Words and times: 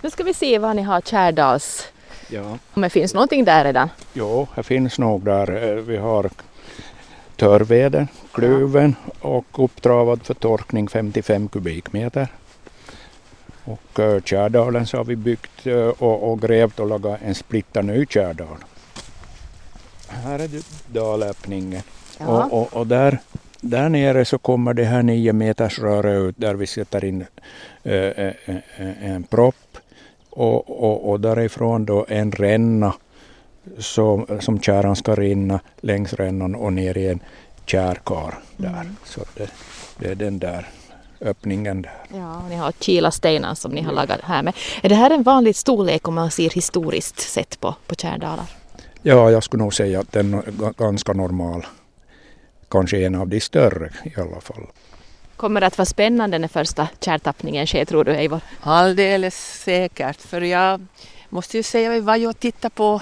Nu 0.00 0.10
ska 0.10 0.24
vi 0.24 0.34
se 0.34 0.58
vad 0.58 0.76
ni 0.76 0.82
har 0.82 1.00
Kärdals. 1.00 1.88
Ja. 2.28 2.58
Om 2.74 2.82
det 2.82 2.90
finns 2.90 3.14
någonting 3.14 3.44
där 3.44 3.64
redan. 3.64 3.88
Jo, 4.12 4.48
det 4.54 4.62
finns 4.62 4.98
nog 4.98 5.24
där. 5.24 5.76
Eh, 5.76 5.82
Vi 5.82 5.96
har 5.96 6.30
törveden, 7.36 8.08
kluven 8.32 8.96
och 9.20 9.64
upptravad 9.64 10.22
för 10.22 10.34
torkning 10.34 10.88
55 10.88 11.48
kubikmeter. 11.48 12.28
Och 13.64 13.98
uh, 13.98 14.20
Kärdalen 14.22 14.86
så 14.86 14.96
har 14.96 15.04
vi 15.04 15.16
byggt 15.16 15.66
eh, 15.66 15.76
och, 15.76 16.32
och 16.32 16.40
grävt 16.40 16.80
och 16.80 16.88
lagat 16.88 17.20
en 17.24 17.34
splitta 17.34 17.82
ny 17.82 18.06
Kärdal. 18.06 18.56
Här 20.08 20.38
är 20.38 20.48
dalöppningen. 20.86 21.82
Och, 22.18 22.52
och, 22.52 22.76
och 22.76 22.86
där, 22.86 23.18
där 23.60 23.88
nere 23.88 24.24
så 24.24 24.38
kommer 24.38 24.74
det 24.74 24.84
här 24.84 25.02
9 25.02 25.32
meters 25.32 25.78
röret 25.78 26.28
ut 26.28 26.34
där 26.38 26.54
vi 26.54 26.66
sätter 26.66 27.04
in 27.04 27.26
eh, 27.82 27.94
eh, 27.94 28.32
eh, 28.46 29.10
en 29.12 29.22
propp 29.22 29.78
och, 30.36 30.70
och, 30.84 31.10
och 31.10 31.20
därifrån 31.20 31.84
då 31.84 32.06
en 32.08 32.32
ränna 32.32 32.94
som, 33.78 34.26
som 34.40 34.60
kärran 34.60 34.96
ska 34.96 35.14
rinna 35.14 35.60
längs 35.80 36.12
rännan 36.12 36.54
och 36.54 36.72
ner 36.72 36.98
i 36.98 37.08
en 37.08 37.20
kärkar 37.66 38.38
där. 38.56 38.90
Så 39.04 39.20
det, 39.34 39.50
det 39.98 40.08
är 40.10 40.14
den 40.14 40.38
där 40.38 40.68
öppningen 41.20 41.82
där. 41.82 41.92
Ja, 42.14 42.36
och 42.44 42.50
ni 42.50 42.56
har 42.56 42.72
kilastenar 42.72 43.54
som 43.54 43.72
ni 43.72 43.82
har 43.82 43.92
lagat 43.92 44.20
här 44.22 44.42
med. 44.42 44.54
Är 44.82 44.88
det 44.88 44.94
här 44.94 45.10
en 45.10 45.22
vanlig 45.22 45.56
storlek 45.56 46.08
om 46.08 46.14
man 46.14 46.30
ser 46.30 46.50
historiskt 46.50 47.20
sett 47.20 47.60
på, 47.60 47.74
på 47.86 47.94
kärdalar? 47.94 48.44
Ja, 49.02 49.30
jag 49.30 49.42
skulle 49.42 49.62
nog 49.62 49.74
säga 49.74 50.00
att 50.00 50.12
den 50.12 50.34
är 50.34 50.42
ga- 50.42 50.74
ganska 50.78 51.12
normal. 51.12 51.66
Kanske 52.68 53.06
en 53.06 53.14
av 53.14 53.28
de 53.28 53.40
större 53.40 53.90
i 54.04 54.20
alla 54.20 54.40
fall. 54.40 54.66
Kommer 55.36 55.60
det 55.60 55.66
att 55.66 55.78
vara 55.78 55.86
spännande 55.86 56.38
när 56.38 56.48
första 56.48 56.88
kärtappningen 57.00 57.66
sker 57.66 57.84
tror 57.84 58.04
du 58.04 58.14
Eivor? 58.14 58.40
Alldeles 58.60 59.62
säkert, 59.62 60.20
för 60.20 60.40
jag 60.40 60.86
måste 61.28 61.56
ju 61.56 61.62
säga, 61.62 61.90
vi 61.90 62.00
var 62.00 62.16
ju 62.16 62.28
och 62.28 62.40
tittade 62.40 62.74
på 62.74 63.00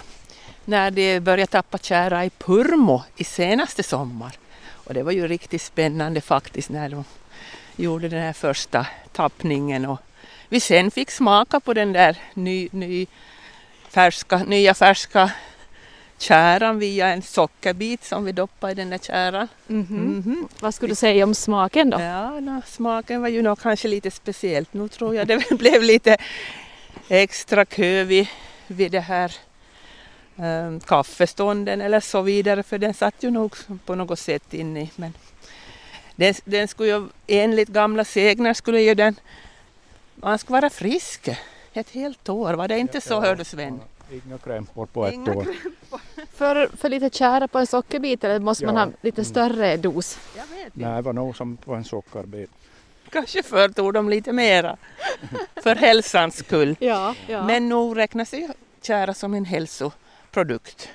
när 0.64 0.90
de 0.90 1.20
började 1.20 1.50
tappa 1.50 1.78
kära 1.78 2.24
i 2.24 2.30
Purmo 2.30 3.02
i 3.16 3.24
senaste 3.24 3.82
sommar. 3.82 4.38
Och 4.70 4.94
det 4.94 5.02
var 5.02 5.12
ju 5.12 5.28
riktigt 5.28 5.62
spännande 5.62 6.20
faktiskt 6.20 6.70
när 6.70 6.88
de 6.88 7.04
gjorde 7.76 8.08
den 8.08 8.22
här 8.22 8.32
första 8.32 8.86
tappningen 9.12 9.86
och 9.86 10.00
vi 10.48 10.60
sen 10.60 10.90
fick 10.90 11.10
smaka 11.10 11.60
på 11.60 11.74
den 11.74 11.92
där 11.92 12.16
ny, 12.34 12.68
ny, 12.72 13.06
färska, 13.88 14.38
nya 14.38 14.74
färska 14.74 15.30
käran 16.18 16.78
via 16.78 17.08
en 17.08 17.22
sockerbit 17.22 18.04
som 18.04 18.24
vi 18.24 18.32
doppade 18.32 18.72
i 18.72 18.74
den 18.74 18.90
där 18.90 18.98
käran. 18.98 19.48
Mhm. 19.66 20.48
Vad 20.60 20.74
skulle 20.74 20.92
du 20.92 20.96
säga 20.96 21.24
om 21.24 21.34
smaken 21.34 21.90
då? 21.90 22.00
Ja, 22.00 22.40
nå, 22.40 22.62
smaken 22.66 23.22
var 23.22 23.28
ju 23.28 23.42
nog 23.42 23.60
kanske 23.60 23.88
lite 23.88 24.10
speciellt. 24.10 24.74
Nu 24.74 24.88
tror 24.88 25.14
jag 25.14 25.26
det 25.26 25.50
blev 25.58 25.82
lite 25.82 26.16
extra 27.08 27.64
kö 27.64 28.04
vid, 28.04 28.26
vid 28.66 28.92
det 28.92 29.00
här 29.00 29.32
um, 30.36 30.80
kaffestånden 30.80 31.80
eller 31.80 32.00
så 32.00 32.22
vidare 32.22 32.62
för 32.62 32.78
den 32.78 32.94
satt 32.94 33.14
ju 33.20 33.30
nog 33.30 33.56
på 33.84 33.94
något 33.94 34.18
sätt 34.18 34.54
inne 34.54 34.82
i. 34.82 34.90
Men 34.96 35.12
den, 36.16 36.34
den 36.44 36.68
skulle 36.68 36.88
ju 36.88 37.08
enligt 37.26 37.68
gamla 37.68 38.04
sägner 38.04 38.54
skulle 38.54 38.80
ju 38.80 38.94
den, 38.94 39.16
man 40.14 40.38
skulle 40.38 40.60
vara 40.60 40.70
frisk 40.70 41.28
ett 41.72 41.90
helt 41.90 42.28
år, 42.28 42.54
var 42.54 42.68
det 42.68 42.78
inte 42.78 43.00
så 43.00 43.20
hörde 43.20 43.44
Sven? 43.44 43.80
Inga 44.10 44.38
krämpor 44.38 44.86
på 44.86 45.06
ett 45.06 45.14
Inga 45.14 45.34
år. 45.34 45.46
För, 46.32 46.76
för 46.76 46.88
lite 46.88 47.10
kära 47.10 47.48
på 47.48 47.58
en 47.58 47.66
sockerbit 47.66 48.24
eller 48.24 48.38
måste 48.40 48.66
man 48.66 48.74
Ja. 48.74 48.84
ha 48.84 48.90
lite 49.00 49.24
större 49.24 49.76
dos? 49.76 50.18
Jag 50.36 50.46
vet 50.56 50.64
inte. 50.66 50.78
Nej, 50.78 50.96
det 50.96 51.02
var 51.02 51.12
nog 51.12 51.36
som 51.36 51.56
på 51.56 51.74
en 51.74 51.84
sockerbit. 51.84 52.50
Kanske 53.10 53.42
förr 53.42 53.68
tog 53.68 53.92
de 53.94 54.08
lite 54.08 54.32
mera 54.32 54.76
för 55.62 55.74
hälsans 55.76 56.36
skull. 56.36 56.76
Ja, 56.78 57.14
ja. 57.26 57.44
Men 57.46 57.68
nog 57.68 57.96
räknas 57.98 58.34
ju 58.34 58.48
kära 58.82 59.14
som 59.14 59.34
en 59.34 59.44
hälsoprodukt. 59.44 60.88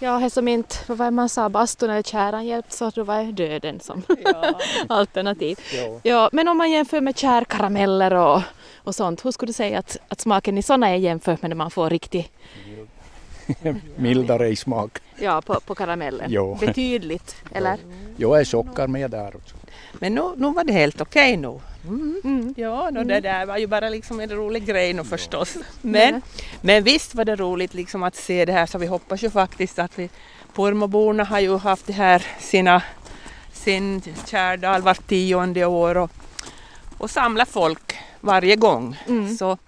Ja, 0.00 0.18
det 0.18 0.30
som 0.30 0.48
inte, 0.48 0.76
vad 0.86 0.98
var 0.98 1.10
man 1.10 1.28
sa, 1.28 1.48
bastun 1.48 1.90
eller 1.90 2.02
käran 2.02 2.46
hjälpt 2.46 2.72
så 2.72 2.90
då 2.90 3.04
var 3.04 3.32
döden 3.32 3.80
som 3.80 4.02
Ja. 4.24 4.52
alternativ. 4.88 5.58
Ja. 5.74 6.00
Ja, 6.02 6.28
men 6.32 6.48
om 6.48 6.58
man 6.58 6.70
jämför 6.70 7.00
med 7.00 7.18
kärkarameller 7.18 8.14
och, 8.14 8.42
och 8.76 8.94
sånt, 8.94 9.24
hur 9.24 9.30
skulle 9.30 9.48
du 9.48 9.52
säga 9.52 9.78
att, 9.78 9.96
att 10.08 10.20
smaken 10.20 10.58
i 10.58 10.62
sådana 10.62 10.88
är 10.88 10.96
jämfört 10.96 11.42
med 11.42 11.48
när 11.48 11.56
man 11.56 11.70
får 11.70 11.90
riktig, 11.90 12.30
Mildare 13.96 14.48
i 14.48 14.56
smak. 14.56 14.98
ja, 15.18 15.42
på, 15.42 15.60
på 15.60 15.74
karamellen? 15.74 16.26
Jo. 16.30 16.54
Betydligt, 16.60 17.36
eller? 17.52 17.76
Jo, 18.16 18.34
är 18.34 18.44
socker 18.44 18.86
med 18.86 19.10
där 19.10 19.36
också. 19.36 19.56
Men 19.92 20.14
nu, 20.14 20.22
nu 20.36 20.52
var 20.52 20.64
det 20.64 20.72
helt 20.72 21.00
okej 21.00 21.36
nu. 21.36 21.60
Mm. 21.88 22.54
Ja, 22.56 22.90
no, 22.90 23.04
det 23.04 23.20
där 23.20 23.46
var 23.46 23.58
ju 23.58 23.66
bara 23.66 23.88
liksom 23.88 24.20
en 24.20 24.30
rolig 24.30 24.66
grej 24.66 24.92
nu 24.92 25.04
förstås. 25.04 25.56
Men, 25.80 26.22
men 26.60 26.82
visst 26.82 27.14
var 27.14 27.24
det 27.24 27.36
roligt 27.36 27.74
liksom 27.74 28.02
att 28.02 28.16
se 28.16 28.44
det 28.44 28.52
här 28.52 28.66
så 28.66 28.78
vi 28.78 28.86
hoppas 28.86 29.22
ju 29.22 29.30
faktiskt 29.30 29.78
att 29.78 29.98
vi 29.98 30.10
Pormoborna 30.52 31.24
har 31.24 31.40
ju 31.40 31.58
haft 31.58 31.86
det 31.86 31.92
här 31.92 32.26
sina, 32.38 32.82
sin 33.52 34.02
kärdal 34.26 34.82
vart 34.82 35.08
tionde 35.08 35.64
år 35.64 35.96
och, 35.96 36.10
och 36.98 37.10
samla 37.10 37.46
folk 37.46 37.98
varje 38.20 38.56
gång. 38.56 38.96
Mm. 39.08 39.36
Så 39.36 39.58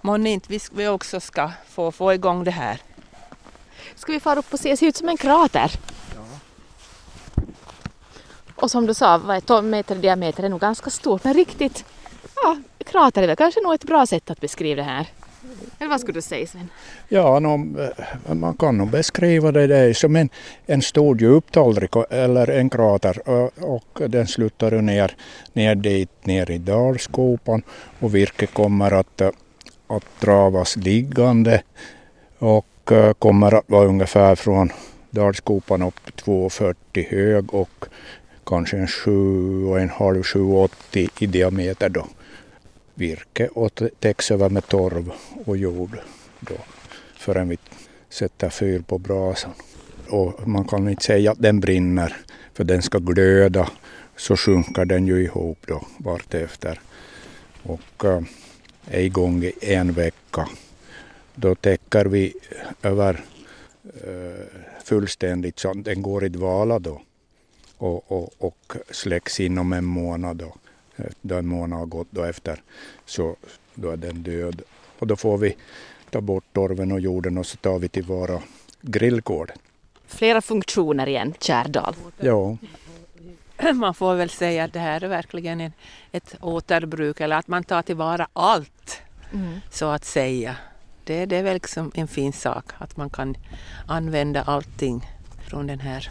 månne 0.00 0.30
inte 0.30 0.48
vi, 0.48 0.60
vi 0.72 0.88
också 0.88 1.20
ska 1.20 1.50
få, 1.68 1.92
få 1.92 2.12
igång 2.14 2.44
det 2.44 2.50
här. 2.50 2.80
Ska 3.94 4.12
vi 4.12 4.20
fara 4.20 4.38
upp 4.38 4.52
och 4.52 4.60
se? 4.60 4.70
Det 4.70 4.76
ser 4.76 4.86
ut 4.86 4.96
som 4.96 5.08
en 5.08 5.16
krater. 5.16 5.70
Och 8.62 8.70
som 8.70 8.86
du 8.86 8.94
sa, 8.94 9.18
vad 9.18 9.36
är 9.36 9.40
12 9.40 9.64
meter 9.64 9.96
i 9.96 9.98
diameter 9.98 10.42
är 10.42 10.48
nog 10.48 10.60
ganska 10.60 10.90
stort, 10.90 11.24
men 11.24 11.34
riktigt, 11.34 11.84
ja, 12.34 12.56
krater 12.86 13.22
är 13.22 13.26
väl 13.26 13.36
kanske 13.36 13.60
nog 13.60 13.74
ett 13.74 13.84
bra 13.84 14.06
sätt 14.06 14.30
att 14.30 14.40
beskriva 14.40 14.76
det 14.76 14.82
här. 14.82 15.06
Eller 15.78 15.90
vad 15.90 16.00
skulle 16.00 16.18
du 16.18 16.22
säga 16.22 16.46
Sven? 16.46 16.68
Ja, 17.08 17.40
no, 17.40 17.80
eh, 18.28 18.34
man 18.34 18.54
kan 18.54 18.78
nog 18.78 18.90
beskriva 18.90 19.52
det 19.52 19.66
där 19.66 19.92
som 19.92 20.16
en, 20.16 20.28
en 20.66 20.82
stor 20.82 21.20
djuptallrik 21.20 21.90
eller 22.10 22.50
en 22.50 22.70
krater 22.70 23.28
och, 23.28 23.50
och 23.74 24.10
den 24.10 24.26
slutar 24.26 24.72
ju 24.72 24.80
ner, 24.80 25.16
ner 25.52 25.74
dit, 25.74 26.26
ner 26.26 26.50
i 26.50 26.58
dalskopan 26.58 27.62
och 28.00 28.14
virket 28.14 28.54
kommer 28.54 28.90
att, 28.90 29.20
eh, 29.20 29.30
att 29.86 30.20
travas 30.20 30.76
liggande 30.76 31.62
och 32.38 32.92
eh, 32.92 33.12
kommer 33.12 33.54
att 33.54 33.64
vara 33.70 33.88
ungefär 33.88 34.34
från 34.34 34.72
dalskopan 35.10 35.82
upp 35.82 36.00
2,40 36.16 37.10
hög 37.10 37.54
och 37.54 37.86
kanske 38.46 38.76
en 38.76 38.86
7,5 38.86 40.22
7,80 40.22 41.08
i 41.18 41.26
diameter 41.26 41.88
då 41.88 42.06
virke 42.94 43.48
och 43.48 43.82
täcks 43.98 44.30
över 44.30 44.50
med 44.50 44.68
torv 44.68 45.12
och 45.44 45.56
jord 45.56 45.98
då, 46.40 46.54
förrän 47.16 47.48
vi 47.48 47.58
sätter 48.08 48.50
fyr 48.50 48.80
på 48.80 48.98
brasan. 48.98 49.52
Och 50.08 50.48
man 50.48 50.64
kan 50.64 50.88
inte 50.88 51.04
säga 51.04 51.32
att 51.32 51.42
den 51.42 51.60
brinner, 51.60 52.16
för 52.54 52.64
den 52.64 52.82
ska 52.82 52.98
glöda, 52.98 53.70
så 54.16 54.36
sjunker 54.36 54.84
den 54.84 55.06
ju 55.06 55.22
ihop 55.22 55.58
då 55.66 55.86
vartefter. 55.98 56.80
Och 57.62 58.04
eh, 58.04 58.16
äh, 58.16 58.22
är 58.90 59.00
igång 59.00 59.44
i 59.44 59.52
en 59.60 59.92
vecka. 59.92 60.48
Då 61.34 61.54
täcker 61.54 62.04
vi 62.04 62.34
över 62.82 63.24
äh, 63.84 64.60
fullständigt 64.84 65.58
så 65.58 65.70
att 65.70 65.84
den 65.84 66.02
går 66.02 66.24
i 66.24 66.28
dvala 66.28 66.78
då 66.78 67.00
och, 67.82 68.12
och, 68.12 68.30
och 68.38 68.72
släcks 68.90 69.40
inom 69.40 69.72
en 69.72 69.84
månad 69.84 70.36
då. 70.36 70.54
Då 71.20 71.34
en 71.34 71.46
månad 71.46 71.78
har 71.78 71.86
gått 71.86 72.06
då 72.10 72.24
efter 72.24 72.62
så 73.06 73.36
då 73.74 73.90
är 73.90 73.96
den 73.96 74.22
död. 74.22 74.62
Och 74.98 75.06
då 75.06 75.16
får 75.16 75.38
vi 75.38 75.56
ta 76.10 76.20
bort 76.20 76.44
torven 76.52 76.92
och 76.92 77.00
jorden 77.00 77.38
och 77.38 77.46
så 77.46 77.56
tar 77.56 77.78
vi 77.78 77.88
tillvara 77.88 78.42
grillkolen. 78.80 79.56
Flera 80.06 80.40
funktioner 80.40 81.08
i 81.08 81.16
en 81.16 81.34
kärdal. 81.40 81.94
Ja, 82.20 82.56
Man 83.74 83.94
får 83.94 84.14
väl 84.14 84.30
säga 84.30 84.64
att 84.64 84.72
det 84.72 84.80
här 84.80 85.04
är 85.04 85.08
verkligen 85.08 85.60
en, 85.60 85.72
ett 86.12 86.34
återbruk 86.40 87.20
eller 87.20 87.36
att 87.36 87.48
man 87.48 87.64
tar 87.64 87.82
tillvara 87.82 88.28
allt 88.32 89.02
så 89.70 89.86
att 89.86 90.04
säga. 90.04 90.56
Det, 91.04 91.26
det 91.26 91.36
är 91.36 91.42
väl 91.42 91.54
liksom 91.54 91.92
en 91.94 92.08
fin 92.08 92.32
sak 92.32 92.64
att 92.78 92.96
man 92.96 93.10
kan 93.10 93.36
använda 93.86 94.42
allting 94.42 95.06
från 95.48 95.66
den 95.66 95.80
här 95.80 96.10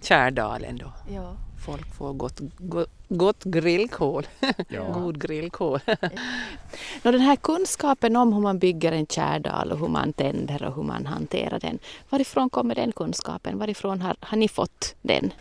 kärdalen 0.00 0.76
då. 0.76 0.92
Ja. 1.14 1.36
Folk 1.66 1.94
får 1.94 2.12
gott, 2.12 2.40
gott, 2.58 2.90
gott 3.08 3.44
grillkål, 3.44 4.26
ja. 4.68 4.84
god 4.92 5.20
grillkål. 5.20 5.80
Nå, 7.02 7.10
den 7.12 7.20
här 7.20 7.36
kunskapen 7.36 8.16
om 8.16 8.32
hur 8.32 8.40
man 8.40 8.58
bygger 8.58 8.92
en 8.92 9.06
kärdal 9.06 9.72
och 9.72 9.78
hur 9.78 9.88
man 9.88 10.12
tänder 10.12 10.62
och 10.62 10.74
hur 10.74 10.82
man 10.82 11.06
hanterar 11.06 11.60
den. 11.60 11.78
Varifrån 12.08 12.50
kommer 12.50 12.74
den 12.74 12.92
kunskapen? 12.92 13.58
Varifrån 13.58 14.00
har, 14.00 14.16
har 14.20 14.36
ni 14.36 14.48
fått 14.48 14.94
den? 15.02 15.32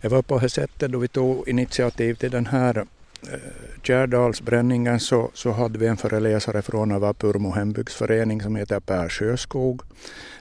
Det 0.00 0.08
var 0.08 0.22
på 0.22 0.38
det 0.38 0.48
sättet 0.48 0.92
då 0.92 0.98
vi 0.98 1.08
tog 1.08 1.48
initiativ 1.48 2.14
till 2.14 2.30
den 2.30 2.46
här 2.46 2.86
Eh, 3.22 3.38
Kärdalsbränningen 3.82 5.00
så, 5.00 5.30
så 5.34 5.50
hade 5.50 5.78
vi 5.78 5.86
en 5.86 5.96
föreläsare 5.96 6.62
från 6.62 6.92
Avapurmo 6.92 7.32
Purmo 7.32 7.50
hembygdsförening 7.50 8.42
som 8.42 8.56
heter 8.56 8.80
Per 8.80 9.08
Sjöskog 9.08 9.82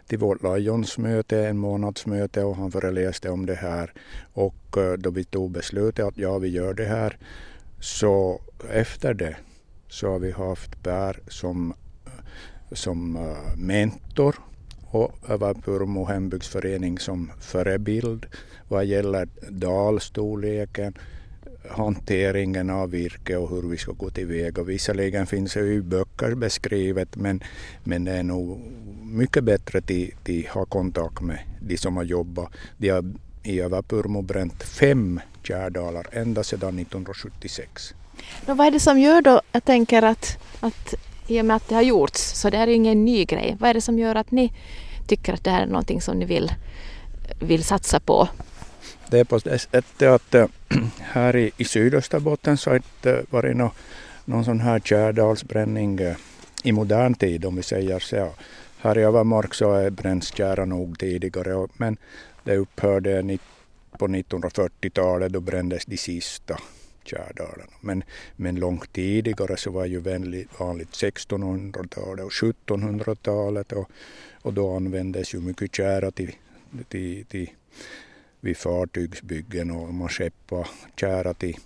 till 0.07 0.18
vårt 0.18 0.44
Lionsmöte, 0.44 1.47
en 1.47 1.57
månadsmöte 1.57 2.44
och 2.44 2.56
han 2.56 2.71
föreläste 2.71 3.29
om 3.29 3.45
det 3.45 3.56
här. 3.56 3.94
Och 4.33 4.77
eh, 4.77 4.94
då 4.94 5.09
vi 5.09 5.24
tog 5.24 5.51
beslutet 5.51 6.06
att 6.06 6.18
ja, 6.18 6.38
vi 6.38 6.47
gör 6.47 6.74
det 6.74 6.85
här 6.85 7.18
så 7.79 8.41
efter 8.69 9.13
det 9.13 9.35
så 9.88 10.12
har 10.12 10.19
vi 10.19 10.31
haft 10.31 10.83
Per 10.83 11.19
som, 11.27 11.74
eh, 12.06 12.12
som 12.71 13.27
mentor 13.56 14.35
och 14.91 15.29
Avapurmo 15.29 16.06
hembygdsförening 16.06 17.00
som 17.00 17.31
förebild 17.39 18.25
vad 18.68 18.85
gäller 18.85 19.27
dalstorleken, 19.50 20.94
hanteringen 21.69 22.69
av 22.69 22.91
virke 22.91 23.37
och 23.37 23.49
hur 23.49 23.69
vi 23.69 23.77
ska 23.77 23.91
gå 23.91 24.09
tillväga. 24.09 24.63
Visserligen 24.63 25.27
finns 25.27 25.53
det 25.53 25.59
ju 25.59 25.81
böcker 25.81 26.35
beskrivet 26.35 27.15
men, 27.15 27.43
men 27.83 28.03
det 28.03 28.11
är 28.11 28.23
nog 28.23 28.59
mycket 29.03 29.43
bättre 29.43 29.77
att 29.77 30.53
ha 30.53 30.65
kontakt 30.65 31.21
med 31.21 31.39
de 31.61 31.77
som 31.77 31.97
har 31.97 32.03
jobbat. 32.03 32.51
De 32.77 32.89
har 32.89 33.05
i 33.43 33.59
Överpurmo 33.59 34.21
bränt 34.21 34.63
fem 34.63 35.19
kärdalar 35.43 36.07
ända 36.11 36.43
sedan 36.43 36.79
1976. 36.79 37.93
Då 38.45 38.53
vad 38.53 38.67
är 38.67 38.71
det 38.71 38.79
som 38.79 38.99
gör 38.99 39.21
då, 39.21 39.41
jag 39.51 39.63
tänker 39.63 40.03
att, 40.03 40.37
att 40.59 40.93
i 41.27 41.41
och 41.41 41.45
med 41.45 41.55
att 41.55 41.69
det 41.69 41.75
har 41.75 41.81
gjorts 41.81 42.21
så 42.21 42.49
det 42.49 42.57
här 42.57 42.67
är 42.67 42.71
ingen 42.71 43.05
ny 43.05 43.25
grej. 43.25 43.57
Vad 43.59 43.69
är 43.69 43.73
det 43.73 43.81
som 43.81 43.99
gör 43.99 44.15
att 44.15 44.31
ni 44.31 44.53
tycker 45.07 45.33
att 45.33 45.43
det 45.43 45.51
här 45.51 45.61
är 45.61 45.67
någonting 45.67 46.01
som 46.01 46.19
ni 46.19 46.25
vill, 46.25 46.51
vill 47.39 47.63
satsa 47.63 47.99
på? 47.99 48.27
Eh, 49.12 49.12
det 49.12 49.19
är 49.19 49.24
på 49.24 49.38
det 49.38 49.59
sättet 49.59 50.01
att 50.01 50.51
här 51.00 51.36
i, 51.36 51.51
i 51.57 51.63
Sydösterbotten 51.63 52.57
så 52.57 52.69
har 52.69 52.80
det 52.80 52.83
inte 52.86 53.25
varit 53.30 53.57
någon, 53.57 53.71
någon 54.25 54.45
sån 54.45 54.59
här 54.59 54.80
tjärdalsbränning 54.80 56.00
eh, 56.00 56.15
i 56.63 56.71
modern 56.71 57.13
tid 57.13 57.45
om 57.45 57.56
vi 57.56 57.63
säger 57.63 58.00
så. 58.00 58.30
Här 58.80 58.98
i 58.98 59.04
Övermark 59.04 59.54
så 59.54 59.74
är 59.74 59.89
bränns 59.89 60.33
tjära 60.33 60.65
nog 60.65 61.00
tidigare 61.00 61.68
men 61.77 61.98
det 62.44 62.57
upphörde 62.57 63.38
på 63.98 64.07
1940-talet, 64.07 65.33
då 65.33 65.39
brändes 65.39 65.86
de 65.86 65.98
sista 65.98 66.57
tjärdalarna. 67.03 67.74
Men, 67.81 68.03
men 68.36 68.56
långt 68.56 68.94
tidigare 68.94 69.57
så 69.57 69.71
var 69.71 69.86
ju 69.86 70.00
väldigt 70.00 70.60
vanligt 70.60 70.89
1600-talet 70.89 72.25
och 72.25 72.31
1700-talet 72.31 73.71
och, 73.71 73.89
och 74.42 74.53
då 74.53 74.75
användes 74.75 75.33
ju 75.33 75.39
mycket 75.39 75.75
tjära 75.75 76.12
till, 76.12 76.36
till, 76.89 77.25
till, 77.25 77.50
vid 78.42 78.57
fartygsbyggen 78.57 79.72
och 79.72 79.94
man 79.94 80.10
skeppade 80.10 80.68
kära 80.95 81.34
till, 81.34 81.57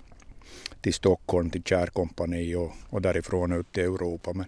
till 0.82 0.94
Stockholm, 0.94 1.50
till 1.50 1.64
kärkompani 1.64 2.56
och, 2.56 2.72
och 2.90 3.02
därifrån 3.02 3.54
ut 3.54 3.72
till 3.72 3.84
Europa. 3.84 4.34
Men, 4.34 4.46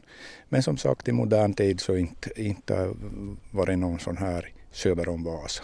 men 0.49 0.63
som 0.63 0.77
sagt 0.77 1.07
i 1.07 1.11
modern 1.11 1.53
tid 1.53 1.79
så 1.79 1.95
inte, 1.95 2.41
inte 2.41 2.93
det 3.65 3.75
någon 3.75 3.99
sån 3.99 4.17
här 4.17 4.49
söder 4.71 5.09
om 5.09 5.23
Vasa. 5.23 5.63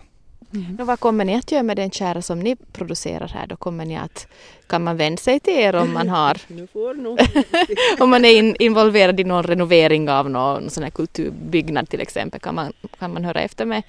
Mm. 0.53 0.85
vad 0.85 0.99
kommer 0.99 1.25
ni 1.25 1.35
att 1.35 1.51
göra 1.51 1.63
med 1.63 1.77
den 1.77 1.91
kära 1.91 2.21
som 2.21 2.39
ni 2.39 2.55
producerar 2.55 3.27
här? 3.27 3.47
Då 3.47 3.55
kommer 3.55 3.85
ni 3.85 3.97
att, 3.97 4.27
kan 4.67 4.83
man 4.83 4.97
vända 4.97 5.17
sig 5.17 5.39
till 5.39 5.53
er 5.53 5.75
om 5.75 5.93
man 5.93 6.09
har 6.09 6.41
om 7.99 8.09
man 8.09 8.25
är 8.25 8.37
in, 8.37 8.55
involverad 8.59 9.19
i 9.19 9.23
någon 9.23 9.43
renovering 9.43 10.09
av 10.09 10.29
någon 10.29 10.69
sån 10.69 10.83
här 10.83 10.89
kulturbyggnad 10.89 11.89
till 11.89 12.01
exempel 12.01 12.39
kan 12.39 12.55
man, 12.55 12.73
kan 12.99 13.13
man 13.13 13.25
höra 13.25 13.41
efter 13.41 13.65
med, 13.65 13.83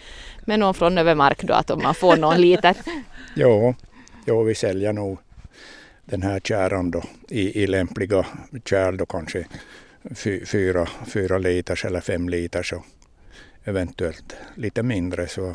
med 0.45 0.59
någon 0.59 0.75
från 0.75 0.99
Övermark 0.99 1.43
då 1.43 1.55
att 1.55 1.71
om 1.71 1.83
man 1.83 1.95
får 1.95 2.17
någon 2.17 2.41
liter? 2.41 2.77
jo, 3.37 3.75
jo, 4.27 4.43
vi 4.43 4.55
säljer 4.55 4.93
nog 4.93 5.19
den 6.05 6.23
här 6.23 6.41
kärran 6.41 6.91
då 6.91 7.03
i, 7.29 7.62
i 7.62 7.67
lämpliga 7.67 8.27
kärl 8.65 8.97
då 8.97 9.07
kanske 9.07 9.47
fyra, 10.47 10.89
fyra 11.07 11.39
liters 11.39 11.85
eller 11.85 12.01
fem 12.01 12.29
liters 12.29 12.73
och 12.73 12.85
eventuellt 13.65 14.37
lite 14.55 14.83
mindre 14.83 15.29
så 15.29 15.55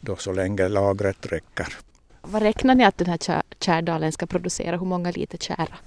då 0.00 0.16
så 0.16 0.32
länge 0.32 0.68
lagret 0.68 1.26
räcker. 1.26 1.76
Vad 2.20 2.42
räknar 2.42 2.74
ni 2.74 2.84
att 2.84 2.98
den 2.98 3.06
här 3.06 3.42
kärdalen 3.60 4.12
ska 4.12 4.26
producera? 4.26 4.76
Hur 4.76 4.86
många 4.86 5.10
liter 5.10 5.38
kära? 5.38 5.78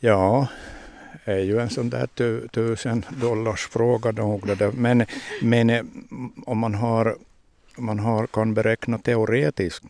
Ja, 0.00 0.46
det 1.24 1.32
är 1.32 1.38
ju 1.38 1.60
en 1.60 1.70
sån 1.70 1.90
där 1.90 2.06
tu, 2.06 2.48
tusen 2.48 3.04
dollars 3.20 3.68
fråga 3.68 4.12
nog. 4.12 4.74
Men, 4.74 5.04
men 5.42 5.70
om 6.46 6.58
man, 6.58 6.74
har, 6.74 7.16
man 7.76 7.98
har, 7.98 8.26
kan 8.26 8.54
beräkna 8.54 8.98
teoretiskt 8.98 9.84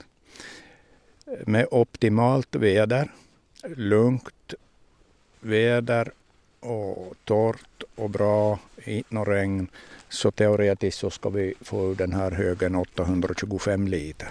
med 1.47 1.67
optimalt 1.71 2.55
väder, 2.55 3.11
lugnt 3.77 4.55
väder 5.41 6.13
och 6.63 7.15
torrt 7.25 7.83
och 7.95 8.11
bra, 8.11 8.59
inte 8.85 9.15
något 9.15 9.29
regn, 9.29 9.69
så 10.09 10.31
teoretiskt 10.31 10.99
så 10.99 11.11
ska 11.11 11.29
vi 11.29 11.55
få 11.61 11.91
ur 11.91 11.95
den 11.95 12.13
här 12.13 12.31
högen 12.31 12.75
825 12.75 13.89
liter. 13.89 14.31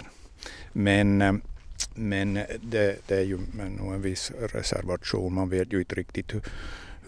Men, 0.72 1.22
eh, 1.22 1.32
men 1.94 2.34
det, 2.60 2.96
det 3.06 3.16
är 3.16 3.22
ju 3.22 3.38
nog 3.78 3.94
en 3.94 4.02
viss 4.02 4.32
reservation. 4.52 5.34
Man 5.34 5.48
vet 5.48 5.72
ju 5.72 5.78
inte 5.78 5.94
riktigt 5.94 6.34
hur, 6.34 6.42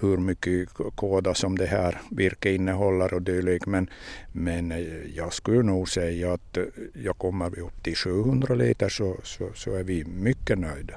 hur 0.00 0.16
mycket 0.16 0.68
kåda 0.94 1.34
som 1.34 1.58
det 1.58 1.66
här 1.66 2.00
virket 2.10 2.54
innehåller 2.54 3.14
och 3.14 3.22
dylikt. 3.22 3.66
Men, 3.66 3.90
men 4.32 4.72
eh, 4.72 5.16
jag 5.16 5.32
skulle 5.32 5.62
nog 5.62 5.88
säga 5.88 6.32
att 6.32 6.56
eh, 6.56 6.64
jag 6.92 7.18
kommer 7.18 7.50
vi 7.50 7.60
upp 7.60 7.82
till 7.82 7.96
700 7.96 8.54
liter 8.54 8.88
så, 8.88 9.16
så, 9.22 9.50
så 9.54 9.74
är 9.74 9.82
vi 9.82 10.04
mycket 10.04 10.58
nöjda. 10.58 10.94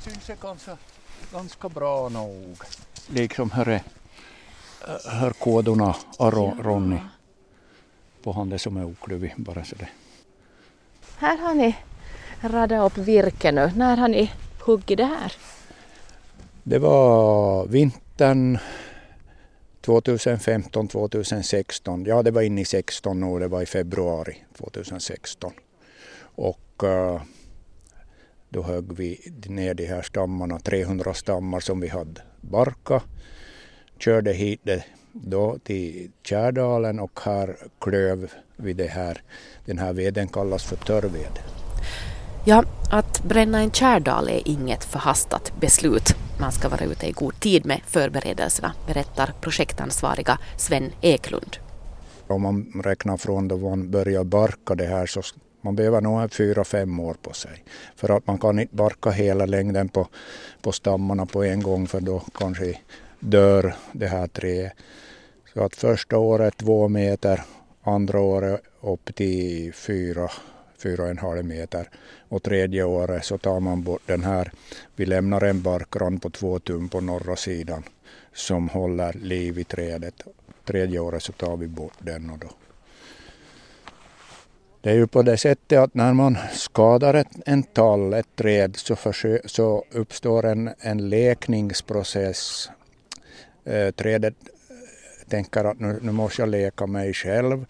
Syns 0.00 0.26
Det 0.26 0.36
kanske? 0.40 0.76
Ganska, 1.32 1.68
bra 1.68 2.08
nog. 2.08 2.56
Liksom 3.06 3.50
hörre, 3.50 3.82
hör 5.04 5.30
kodorna 5.30 5.96
Aro, 6.18 6.56
Ronny 6.62 6.98
på 8.22 8.32
han 8.32 8.58
som 8.58 8.76
är 8.76 8.84
okluvig 8.84 9.34
bara 9.36 9.64
så 9.64 9.76
det. 9.76 9.88
Här 11.16 11.38
har 11.38 11.54
ni 11.54 11.76
radat 12.40 12.92
upp 12.92 12.98
virke 12.98 13.52
nu. 13.52 13.72
När 13.76 13.96
har 13.96 14.08
ni 14.08 14.32
huggit 14.60 14.96
det 14.96 15.04
här? 15.04 15.32
Det 16.62 16.78
var 16.78 17.66
vintern 17.66 18.58
2015, 19.80 20.88
2016. 20.88 22.04
Ja, 22.04 22.22
det 22.22 22.30
var 22.30 22.42
inne 22.42 22.60
i 22.60 22.64
16 22.64 23.22
och 23.22 23.40
det 23.40 23.48
var 23.48 23.62
i 23.62 23.66
februari 23.66 24.36
2016. 24.58 25.52
Och 26.20 26.82
uh, 26.82 27.22
då 28.48 28.62
högg 28.62 28.92
vi 28.92 29.32
ner 29.46 29.74
de 29.74 29.86
här 29.86 30.02
stammarna, 30.02 30.58
300 30.58 31.14
stammar 31.14 31.60
som 31.60 31.80
vi 31.80 31.88
hade 31.88 32.20
barka 32.40 33.02
körde 33.98 34.32
hit 34.32 34.60
det 34.62 34.84
då 35.12 35.58
till 35.58 36.10
Kärdalen 36.22 37.00
och 37.00 37.20
här 37.24 37.56
klöv 37.80 38.30
vi 38.56 38.72
det 38.72 38.86
här. 38.86 39.22
Den 39.64 39.78
här 39.78 39.92
veden 39.92 40.28
kallas 40.28 40.64
för 40.64 40.76
törrved. 40.76 41.38
Ja, 42.44 42.64
att 42.90 43.22
bränna 43.24 43.58
en 43.58 43.70
kärdal 43.70 44.28
är 44.28 44.48
inget 44.48 44.84
förhastat 44.84 45.52
beslut. 45.60 46.14
Man 46.40 46.52
ska 46.52 46.68
vara 46.68 46.84
ute 46.84 47.06
i 47.06 47.12
god 47.12 47.40
tid 47.40 47.66
med 47.66 47.80
förberedelserna, 47.86 48.72
berättar 48.86 49.32
projektansvariga 49.40 50.38
Sven 50.56 50.92
Eklund. 51.00 51.56
Om 52.26 52.42
man 52.42 52.82
räknar 52.84 53.16
från 53.16 53.48
då 53.48 53.56
man 53.56 53.90
börjar 53.90 54.24
barka 54.24 54.74
det 54.74 54.86
här 54.86 55.06
så 55.06 55.22
man 55.60 55.76
behöver 55.76 56.00
nog 56.00 56.32
fyra, 56.32 56.64
fem 56.64 57.00
år 57.00 57.14
på 57.22 57.32
sig. 57.32 57.64
För 57.96 58.16
att 58.16 58.26
man 58.26 58.38
kan 58.38 58.58
inte 58.58 58.74
barka 58.74 59.10
hela 59.10 59.46
längden 59.46 59.88
på, 59.88 60.08
på 60.62 60.72
stammarna 60.72 61.26
på 61.26 61.44
en 61.44 61.62
gång 61.62 61.86
för 61.86 62.00
då 62.00 62.22
kanske 62.34 62.78
dör 63.20 63.74
det 63.92 64.06
här 64.06 64.26
träet. 64.26 64.72
Så 65.54 65.64
att 65.64 65.76
första 65.76 66.18
året 66.18 66.56
två 66.56 66.88
meter, 66.88 67.42
andra 67.82 68.20
året 68.20 68.60
upp 68.80 69.14
till 69.14 69.72
fyra, 69.74 70.30
fyra 70.82 71.02
och 71.02 71.08
en 71.08 71.18
halv 71.18 71.44
meter 71.44 71.88
och 72.28 72.42
tredje 72.42 72.84
året 72.84 73.24
så 73.24 73.38
tar 73.38 73.60
man 73.60 73.82
bort 73.82 74.02
den 74.06 74.24
här. 74.24 74.52
Vi 74.96 75.06
lämnar 75.06 75.44
en 75.44 75.62
barkrand 75.62 76.22
på 76.22 76.30
två 76.30 76.58
tum 76.58 76.88
på 76.88 77.00
norra 77.00 77.36
sidan 77.36 77.82
som 78.32 78.68
håller 78.68 79.12
liv 79.12 79.58
i 79.58 79.64
trädet. 79.64 80.22
Tredje 80.64 80.98
året 80.98 81.22
så 81.22 81.32
tar 81.32 81.56
vi 81.56 81.66
bort 81.66 81.98
den 81.98 82.30
och 82.30 82.38
då 82.38 82.48
det 84.88 84.92
är 84.92 84.96
ju 84.96 85.06
på 85.06 85.22
det 85.22 85.36
sättet 85.36 85.78
att 85.78 85.94
när 85.94 86.12
man 86.12 86.38
skadar 86.52 87.14
ett, 87.14 87.28
en 87.46 87.62
tall, 87.62 88.14
ett 88.14 88.36
träd, 88.36 88.76
så, 88.76 88.96
försö, 88.96 89.38
så 89.44 89.84
uppstår 89.90 90.46
en, 90.46 90.70
en 90.78 91.08
läkningsprocess. 91.08 92.70
Eh, 93.64 93.90
trädet 93.90 94.34
eh, 94.70 95.28
tänker 95.28 95.64
att 95.64 95.80
nu, 95.80 95.98
nu 96.02 96.12
måste 96.12 96.42
jag 96.42 96.48
leka 96.48 96.86
mig 96.86 97.14
själv. 97.14 97.66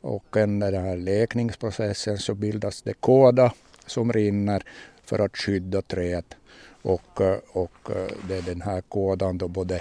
Och 0.00 0.36
under 0.36 0.72
den 0.72 0.84
här 0.84 0.96
läkningsprocessen 0.96 2.18
så 2.18 2.34
bildas 2.34 2.82
det 2.82 2.94
kåda 2.94 3.52
som 3.86 4.12
rinner 4.12 4.62
för 5.04 5.18
att 5.18 5.36
skydda 5.36 5.82
trädet 5.82 6.36
och, 6.82 7.20
eh, 7.20 7.38
och 7.52 7.90
eh, 7.90 8.12
det 8.28 8.36
är 8.36 8.42
den 8.42 8.62
här 8.62 8.80
kådan 8.80 9.38
då 9.38 9.48
både 9.48 9.80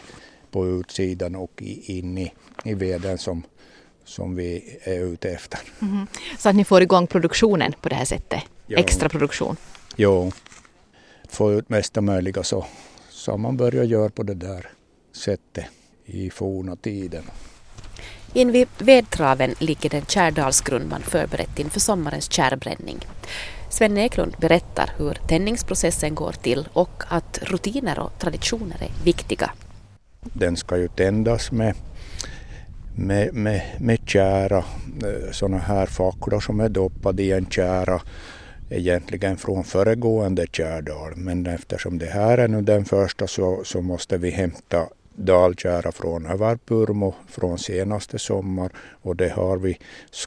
på 0.51 0.67
utsidan 0.67 1.35
och 1.35 1.61
in 1.61 2.17
i, 2.17 2.33
i 2.63 2.73
veden 2.73 3.17
som, 3.17 3.43
som 4.05 4.35
vi 4.35 4.77
är 4.83 4.99
ute 4.99 5.29
efter. 5.29 5.59
Mm. 5.81 6.07
Så 6.37 6.49
att 6.49 6.55
ni 6.55 6.63
får 6.63 6.81
igång 6.81 7.07
produktionen 7.07 7.73
på 7.81 7.89
det 7.89 7.95
här 7.95 8.05
sättet? 8.05 8.39
Jo. 8.67 8.77
Extra 8.79 9.09
produktion? 9.09 9.55
Jo, 9.95 10.31
få 11.29 11.53
ut 11.53 11.69
mesta 11.69 12.01
möjliga 12.01 12.43
så, 12.43 12.65
så 13.09 13.37
man 13.37 13.57
börjar 13.57 13.83
göra 13.83 14.09
på 14.09 14.23
det 14.23 14.33
där 14.33 14.69
sättet 15.15 15.65
i 16.05 16.29
forna 16.29 16.75
tiden. 16.75 17.23
Invid 18.33 18.67
vedtraven 18.77 19.55
ligger 19.59 19.89
den 19.89 20.05
kärdalsgrund 20.05 20.89
man 20.89 21.01
förberett 21.01 21.59
inför 21.59 21.79
sommarens 21.79 22.31
kärbränning. 22.31 22.97
Sven 23.69 23.97
Eklund 23.97 24.35
berättar 24.39 24.93
hur 24.97 25.13
tändningsprocessen 25.13 26.15
går 26.15 26.31
till 26.31 26.67
och 26.73 27.03
att 27.07 27.39
rutiner 27.41 27.99
och 27.99 28.19
traditioner 28.19 28.83
är 28.83 29.03
viktiga. 29.03 29.51
Den 30.21 30.57
ska 30.57 30.77
ju 30.77 30.87
tändas 30.87 31.51
med, 31.51 31.75
med, 32.95 33.33
med, 33.33 33.61
med 33.79 33.99
kära, 34.05 34.57
eh, 35.03 35.31
sådana 35.31 35.57
här 35.57 35.85
facklor 35.85 36.39
som 36.39 36.59
är 36.59 36.69
doppade 36.69 37.23
i 37.23 37.31
en 37.31 37.45
kära 37.45 38.01
egentligen 38.69 39.37
från 39.37 39.63
föregående 39.63 40.47
kärdal. 40.51 41.13
Men 41.15 41.45
eftersom 41.45 41.97
det 41.97 42.05
här 42.05 42.37
är 42.37 42.47
nu 42.47 42.61
den 42.61 42.85
första 42.85 43.27
så, 43.27 43.61
så 43.63 43.81
måste 43.81 44.17
vi 44.17 44.29
hämta 44.29 44.87
dalkära 45.15 45.91
från 45.91 46.25
Överpurmo 46.25 47.15
från 47.27 47.59
senaste 47.59 48.19
sommar 48.19 48.71
och 49.01 49.15
det 49.15 49.29
har 49.29 49.57
vi 49.57 49.77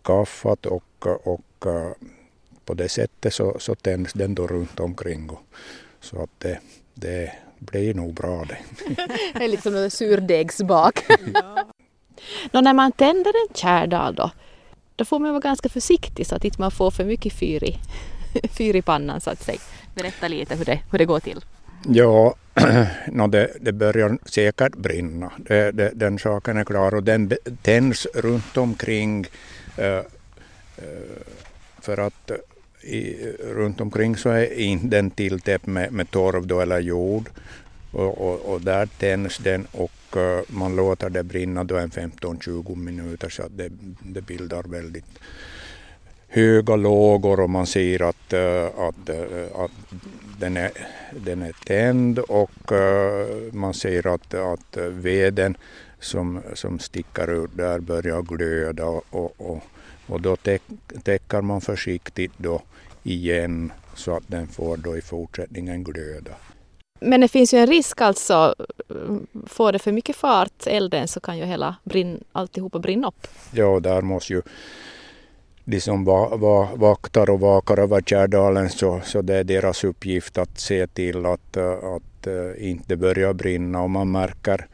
skaffat 0.05 0.67
och, 0.67 1.07
och 1.07 1.67
eh, 1.67 1.93
på 2.65 2.75
det 2.75 2.89
sättet 2.89 3.35
så, 3.35 3.57
så 3.59 3.75
tänds 3.75 4.13
den 4.13 4.35
då 4.35 4.47
runt 4.47 4.81
omkring. 4.81 5.31
Och, 5.31 5.41
så 6.01 6.23
att 6.23 6.31
det, 6.39 6.59
det 6.95 7.33
blir 7.59 7.95
nog 7.95 8.15
bra 8.15 8.45
det. 8.45 8.59
det 9.35 9.45
är 9.45 9.49
liksom 9.49 9.77
en 9.77 9.91
surdegsbak. 9.91 11.05
ja. 11.35 11.74
Nå, 12.53 12.61
när 12.61 12.75
man 12.75 12.93
tänder 12.93 13.33
en 13.49 13.55
kärdal 13.55 14.15
då, 14.15 14.31
då 14.97 15.05
får 15.05 15.19
man 15.19 15.31
vara 15.31 15.41
ganska 15.41 15.69
försiktig 15.69 16.27
så 16.27 16.35
att 16.35 16.45
inte 16.45 16.61
man 16.61 16.71
får 16.71 16.91
för 16.91 17.05
mycket 17.05 17.33
fyr 17.33 17.65
i, 17.65 17.79
fyr 18.49 18.77
i 18.77 18.83
pannan 18.83 19.21
så 19.21 19.31
att 19.31 19.43
säga. 19.43 19.59
Berätta 19.95 20.29
lite 20.29 20.55
hur 20.55 20.65
det, 20.65 20.81
hur 20.91 20.99
det 20.99 21.05
går 21.05 21.21
till. 21.21 21.45
Ja, 21.89 22.35
no, 23.09 23.27
det, 23.27 23.51
det 23.61 23.73
börjar 23.73 24.19
säkert 24.25 24.77
brinna. 24.77 25.33
Det, 25.37 25.73
det, 25.73 25.91
den 25.95 26.19
saken 26.19 26.57
är 26.57 26.65
klar 26.65 26.95
och 26.95 27.03
den 27.03 27.33
tänds 27.63 28.07
runt 28.15 28.57
omkring 28.57 29.27
eh, 29.77 29.87
eh, 29.87 30.05
för 31.81 31.99
att 31.99 32.31
i, 32.83 33.33
runt 33.55 33.81
omkring 33.81 34.17
så 34.17 34.29
är 34.29 34.59
in, 34.59 34.91
den 34.91 35.11
tilltäppt 35.11 35.67
med, 35.67 35.93
med 35.93 36.11
torv 36.11 36.47
då, 36.47 36.61
eller 36.61 36.79
jord 36.79 37.31
och, 37.95 38.21
och, 38.21 38.53
och, 38.53 38.61
där 38.61 38.87
tänds 38.87 39.39
den 39.39 39.67
och 39.73 40.17
eh, 40.17 40.43
man 40.49 40.77
låter 40.77 41.11
det 41.11 41.23
brinna 41.23 41.65
då 41.65 41.77
en 41.77 41.91
15-20 41.91 42.77
minuter 42.77 43.29
så 43.29 43.43
att 43.43 43.59
det, 43.59 43.69
det 44.03 44.23
bildar 44.23 44.63
väldigt 44.63 45.19
höga 46.29 46.77
lågor 46.77 47.41
och 47.41 47.51
man 47.51 47.67
ser 47.67 48.03
att, 48.03 48.33
eh, 48.33 48.65
att, 48.65 49.09
eh, 49.09 49.61
att 49.61 49.71
den 50.39 50.57
är, 50.57 50.71
den 51.25 51.43
är 51.43 51.53
tänd 51.53 52.19
och 52.19 52.73
man 53.53 53.75
ser 53.75 54.07
att, 54.15 54.35
att 54.35 54.77
veden 54.77 55.57
som, 56.01 56.43
som 56.55 56.79
sticker 56.79 57.45
ut 57.45 57.51
där 57.57 57.79
börjar 57.79 58.23
glöda 58.23 58.85
och, 58.85 59.35
och, 59.37 59.63
och 60.07 60.21
då 60.21 60.37
täcker 61.03 61.41
man 61.41 61.61
försiktigt 61.61 62.33
då 62.37 62.63
igen 63.03 63.73
så 63.95 64.17
att 64.17 64.25
den 64.27 64.49
får 64.49 64.77
då 64.77 64.97
i 64.97 65.01
fortsättningen 65.01 65.85
glöda. 65.85 66.33
Men 67.05 67.21
det 67.21 67.29
finns 67.29 67.55
ju 67.55 67.59
en 67.59 67.67
risk 67.67 68.01
alltså, 68.01 68.55
får 69.47 69.73
det 69.73 69.79
för 69.79 69.93
mycket 69.93 70.17
fart 70.17 70.67
elden 70.67 71.09
så 71.09 71.21
kan 71.21 71.39
ju 71.39 71.45
hela 71.45 71.77
brinn, 71.85 72.25
alltihopa 72.33 72.79
brinna 72.79 73.09
upp. 73.09 73.27
Ja, 73.51 73.81
där 73.81 74.03
måste 74.03 74.33
ju 74.33 74.43
de 75.65 75.81
som 75.81 76.05
va, 76.05 76.37
va, 76.37 76.69
vaktar 76.75 77.31
och 77.31 77.41
vakar 77.41 77.79
över 77.79 78.01
Kärdalen 78.01 78.71
så, 78.71 79.01
så 79.05 79.23
det 79.23 79.35
är 79.35 79.45
deras 79.45 79.85
uppgift 79.85 80.39
att 80.39 80.61
se 80.61 80.87
till 80.87 81.27
att, 81.27 81.57
eh, 81.57 81.73
att 81.73 82.03
att 82.27 82.59
inte 82.59 82.97
börjar 82.97 83.33
brinna. 83.33 83.83
Om 83.83 83.93
man 83.93 84.11
märker 84.11 84.67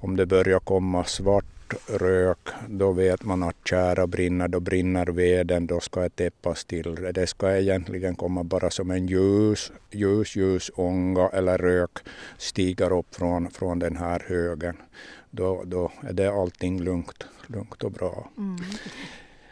om 0.00 0.16
det 0.16 0.26
börjar 0.26 0.58
komma 0.58 1.04
svart 1.04 1.44
rök, 1.86 2.38
då 2.68 2.92
vet 2.92 3.24
man 3.24 3.42
att 3.42 3.56
kära 3.64 4.06
brinner, 4.06 4.48
då 4.48 4.60
brinner 4.60 5.06
veden, 5.06 5.66
då 5.66 5.80
ska 5.80 6.00
det 6.00 6.16
täppas 6.16 6.64
till. 6.64 6.94
Det 7.14 7.26
ska 7.26 7.56
egentligen 7.56 8.14
komma 8.16 8.44
bara 8.44 8.70
som 8.70 8.90
en 8.90 9.06
ljus, 9.06 9.72
ljus, 9.90 10.36
ljus 10.36 10.70
ånga 10.74 11.28
eller 11.28 11.58
rök 11.58 11.98
stiger 12.38 12.92
upp 12.92 13.14
från, 13.14 13.50
från 13.50 13.78
den 13.78 13.96
här 13.96 14.24
högen. 14.26 14.76
Då, 15.30 15.62
då 15.64 15.92
är 16.00 16.12
det 16.12 16.32
allting 16.32 16.80
lugnt, 16.80 17.24
lugnt 17.46 17.84
och 17.84 17.92
bra. 17.92 18.30
Mm. 18.38 18.56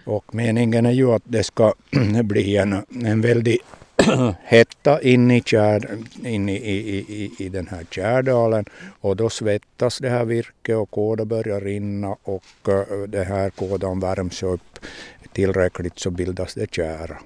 Och 0.04 0.34
meningen 0.34 0.86
är 0.86 0.92
ju 0.92 1.12
att 1.12 1.22
det 1.24 1.44
ska 1.44 1.74
bli 2.24 2.56
en, 2.56 2.84
en 3.04 3.20
väldig 3.20 3.58
hetta 4.44 5.02
in 5.02 5.30
i, 5.30 5.40
kär, 5.40 5.98
in 6.24 6.48
i, 6.48 6.56
i, 6.56 6.98
i, 6.98 7.32
i 7.38 7.48
den 7.48 7.66
här 7.66 7.84
kärdalen 7.90 8.64
och 9.00 9.16
då 9.16 9.30
svettas 9.30 9.98
det 9.98 10.08
här 10.08 10.24
virket 10.24 10.76
och 10.76 10.90
kåda 10.90 11.24
börjar 11.24 11.60
rinna 11.60 12.16
och 12.22 12.44
uh, 12.68 13.02
det 13.08 13.24
här 13.24 13.50
kådan 13.50 14.00
värms 14.00 14.42
upp. 14.42 14.78
Tillräckligt 15.32 15.98
så 15.98 16.10
bildas 16.10 16.54
det 16.54 16.74
kära 16.74 17.18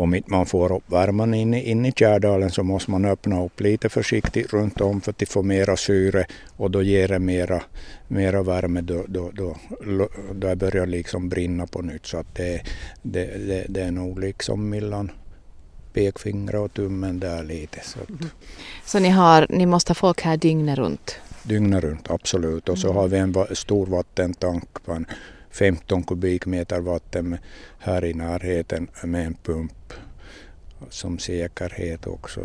om 0.00 0.14
inte 0.14 0.30
man 0.30 0.46
får 0.46 0.72
upp 0.72 0.92
värmen 0.92 1.34
in, 1.34 1.54
in 1.54 1.86
i 1.86 1.92
Kärdalen 1.92 2.50
så 2.50 2.62
måste 2.62 2.90
man 2.90 3.04
öppna 3.04 3.44
upp 3.44 3.60
lite 3.60 3.88
försiktigt 3.88 4.52
runt 4.52 4.80
om 4.80 5.00
för 5.00 5.10
att 5.10 5.28
få 5.28 5.42
mera 5.42 5.76
syre 5.76 6.26
och 6.56 6.70
då 6.70 6.82
ger 6.82 7.08
det 7.08 7.18
mera, 7.18 7.62
mera 8.08 8.42
värme. 8.42 8.80
Då, 8.80 9.04
då, 9.08 9.30
då, 9.34 9.56
då 9.86 10.08
det 10.32 10.56
börjar 10.56 10.86
liksom 10.86 11.28
brinna 11.28 11.66
på 11.66 11.82
nytt. 11.82 12.06
Så 12.06 12.18
att 12.18 12.34
det, 12.34 12.62
det, 13.02 13.24
det, 13.24 13.66
det 13.68 13.82
är 13.82 13.90
nog 13.90 14.20
liksom 14.20 14.68
mellan 14.68 15.10
pekfingrar 15.92 16.58
och 16.58 16.74
tummen 16.74 17.20
där 17.20 17.42
lite. 17.42 17.80
Så, 17.84 17.98
att. 18.00 18.08
Mm. 18.08 18.30
så 18.84 18.98
ni, 18.98 19.08
har, 19.08 19.46
ni 19.48 19.66
måste 19.66 19.90
ha 19.90 19.94
folk 19.94 20.22
här 20.22 20.36
dygnet 20.36 20.78
runt? 20.78 21.16
Dygnet 21.42 21.84
runt, 21.84 22.10
absolut. 22.10 22.68
Och 22.68 22.78
så 22.78 22.86
mm. 22.86 22.96
har 22.96 23.08
vi 23.08 23.18
en 23.18 23.56
stor 23.56 23.86
vattentank 23.86 24.84
på 24.84 24.92
en 24.92 25.06
15 25.50 26.02
kubikmeter 26.02 26.80
vatten 26.80 27.38
här 27.78 28.04
i 28.04 28.14
närheten 28.14 28.88
med 29.04 29.26
en 29.26 29.34
pump 29.34 29.92
som 30.90 31.18
säkerhet 31.18 32.06
också. 32.06 32.40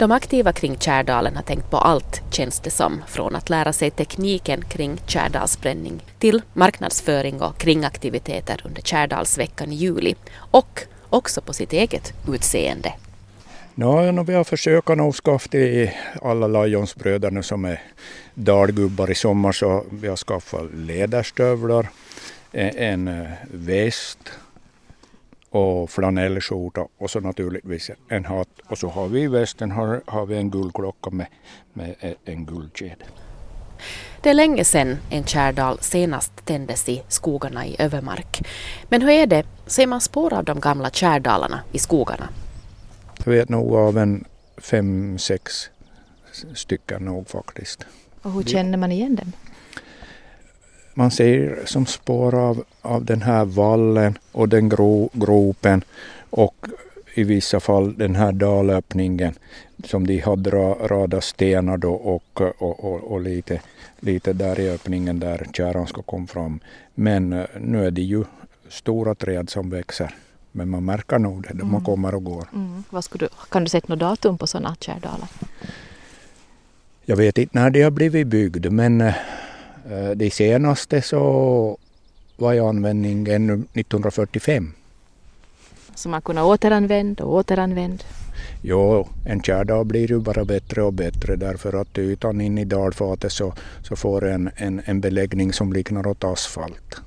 De 0.00 0.12
aktiva 0.12 0.52
kring 0.52 0.78
Kärdalen 0.78 1.36
har 1.36 1.42
tänkt 1.42 1.70
på 1.70 1.76
allt 1.76 2.22
känns 2.30 2.60
det 2.60 2.70
som, 2.70 3.02
från 3.06 3.36
att 3.36 3.50
lära 3.50 3.72
sig 3.72 3.90
tekniken 3.90 4.64
kring 4.64 5.00
Kärdalsbränning 5.06 6.02
till 6.18 6.42
marknadsföring 6.52 7.42
och 7.42 7.58
kringaktiviteter 7.58 8.60
under 8.64 8.82
Kärdalsveckan 8.82 9.72
i 9.72 9.74
juli 9.74 10.14
och 10.34 10.80
också 11.10 11.40
på 11.40 11.52
sitt 11.52 11.72
eget 11.72 12.12
utseende. 12.28 12.92
No, 13.74 14.12
no, 14.12 14.22
vi 14.22 14.34
har 14.34 14.44
försökt 14.44 14.88
nog 14.88 15.14
skaffa 15.14 15.48
till 15.48 15.90
alla 16.22 16.46
Lajonsbröderna 16.46 17.42
som 17.42 17.64
är 17.64 17.82
dalgubbar 18.34 19.10
i 19.10 19.14
sommar 19.14 19.52
så 19.52 19.84
vi 19.90 20.08
har 20.08 20.16
skaffat 20.16 20.74
läderstövlar, 20.74 21.88
eh, 22.52 22.70
en, 22.76 23.08
eh, 23.08 23.30
väst 23.52 24.18
och 25.50 25.90
flanellskjorta 25.90 26.86
och 26.98 27.10
så 27.10 27.20
naturligtvis 27.20 27.90
en 28.08 28.24
hatt. 28.24 28.48
Och 28.66 28.78
så 28.78 28.88
har 28.88 29.08
vi 29.08 29.20
i 29.20 29.28
västen 29.28 29.70
har, 29.70 30.00
har 30.06 30.26
vi 30.26 30.36
en 30.36 30.50
guldklocka 30.50 31.10
med, 31.10 31.26
med 31.72 31.94
eh, 32.00 32.12
en 32.24 32.46
guldkedja. 32.46 33.06
Det 34.20 34.30
är 34.30 34.34
länge 34.34 34.64
sedan 34.64 34.98
en 35.10 35.24
kärdal 35.24 35.78
senast 35.80 36.32
tändes 36.44 36.88
i 36.88 37.02
skogarna 37.08 37.66
i 37.66 37.76
Övermark. 37.78 38.42
Men 38.88 39.02
hur 39.02 39.10
är 39.10 39.26
det, 39.26 39.44
ser 39.66 39.86
man 39.86 40.00
spår 40.00 40.32
av 40.32 40.44
de 40.44 40.60
gamla 40.60 40.90
kärdalarna 40.90 41.60
i 41.72 41.78
skogarna? 41.78 42.28
Jag 43.24 43.32
vet 43.32 43.48
nog 43.48 43.74
av 43.74 43.98
en 43.98 44.24
fem, 44.58 45.18
sex 45.18 45.70
stycken 46.54 47.04
nog 47.04 47.28
faktiskt. 47.28 47.86
Och 48.22 48.32
hur 48.32 48.42
känner 48.42 48.78
man 48.78 48.92
igen 48.92 49.16
dem? 49.16 49.32
Man 50.94 51.10
ser 51.10 51.62
som 51.64 51.86
spår 51.86 52.34
av, 52.34 52.64
av 52.82 53.04
den 53.04 53.22
här 53.22 53.44
vallen 53.44 54.18
och 54.32 54.48
den 54.48 54.68
gro, 54.68 55.10
gropen 55.12 55.84
och 56.30 56.66
i 57.14 57.24
vissa 57.24 57.60
fall 57.60 57.98
den 57.98 58.16
här 58.16 58.32
dalöppningen 58.32 59.34
som 59.84 60.06
de 60.06 60.18
hade 60.18 60.50
radat 60.50 61.24
stenar 61.24 61.76
då 61.76 61.94
och, 61.94 62.40
och, 62.40 62.84
och, 62.84 63.12
och, 63.12 63.20
lite, 63.20 63.60
lite 64.00 64.32
där 64.32 64.60
i 64.60 64.70
öppningen 64.70 65.20
där 65.20 65.46
kärran 65.52 65.86
ska 65.86 66.02
komma 66.02 66.26
fram. 66.26 66.60
Men 66.94 67.32
eh, 67.32 67.46
nu 67.60 67.86
är 67.86 67.90
det 67.90 68.02
ju 68.02 68.24
stora 68.68 69.14
träd 69.14 69.50
som 69.50 69.70
växer. 69.70 70.14
Men 70.52 70.68
man 70.68 70.84
märker 70.84 71.18
nog 71.18 71.42
det, 71.42 71.50
mm. 71.50 71.70
man 71.70 71.84
kommer 71.84 72.14
och 72.14 72.24
går. 72.24 72.46
Mm. 72.54 72.84
Vad 72.90 73.04
du, 73.12 73.28
kan 73.50 73.64
du 73.64 73.70
sätta 73.70 73.86
något 73.88 73.98
datum 73.98 74.38
på 74.38 74.46
sådana 74.46 74.76
kärdalar? 74.80 75.28
Jag 77.04 77.16
vet 77.16 77.38
inte 77.38 77.58
när 77.58 77.70
de 77.70 77.82
har 77.82 77.90
blivit 77.90 78.26
byggda 78.26 78.70
men 78.70 79.00
äh, 79.00 79.14
de 80.16 80.30
senaste 80.30 81.02
så 81.02 81.78
var 82.36 82.54
i 82.54 82.60
användning 82.60 83.28
ännu 83.28 83.52
1945. 83.52 84.72
Så 86.00 86.08
man 86.08 86.22
kunde 86.22 86.42
återanvända 86.42 87.24
och 87.24 87.34
återanvända? 87.34 88.04
Jo, 88.62 89.08
en 89.26 89.42
kärdal 89.42 89.84
blir 89.84 90.10
ju 90.10 90.18
bara 90.18 90.44
bättre 90.44 90.82
och 90.82 90.92
bättre 90.92 91.36
därför 91.36 91.80
att 91.80 91.98
ytan 91.98 92.40
in 92.40 92.58
i 92.58 92.64
dalfatet 92.64 93.32
så, 93.32 93.54
så 93.82 93.96
får 93.96 94.28
en, 94.28 94.50
en, 94.56 94.82
en 94.84 95.00
beläggning 95.00 95.52
som 95.52 95.72
liknar 95.72 96.06
åt 96.06 96.24
asfalt. 96.24 97.00